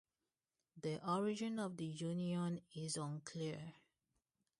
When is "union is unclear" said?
1.85-3.75